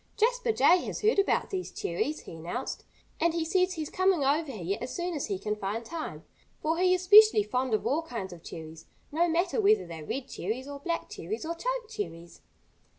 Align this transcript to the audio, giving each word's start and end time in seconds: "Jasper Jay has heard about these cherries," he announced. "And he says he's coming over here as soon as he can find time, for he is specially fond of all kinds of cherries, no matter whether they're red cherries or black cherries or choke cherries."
"Jasper 0.17 0.51
Jay 0.51 0.79
has 0.85 1.01
heard 1.01 1.19
about 1.19 1.51
these 1.51 1.71
cherries," 1.71 2.21
he 2.21 2.33
announced. 2.35 2.85
"And 3.19 3.35
he 3.35 3.45
says 3.45 3.73
he's 3.73 3.91
coming 3.91 4.23
over 4.23 4.51
here 4.51 4.79
as 4.81 4.95
soon 4.95 5.13
as 5.13 5.27
he 5.27 5.37
can 5.37 5.55
find 5.55 5.85
time, 5.85 6.23
for 6.59 6.79
he 6.79 6.95
is 6.95 7.03
specially 7.03 7.43
fond 7.43 7.75
of 7.75 7.85
all 7.85 8.01
kinds 8.01 8.33
of 8.33 8.41
cherries, 8.41 8.87
no 9.11 9.27
matter 9.29 9.61
whether 9.61 9.85
they're 9.85 10.03
red 10.03 10.27
cherries 10.27 10.67
or 10.67 10.79
black 10.79 11.07
cherries 11.11 11.45
or 11.45 11.53
choke 11.53 11.87
cherries." 11.87 12.41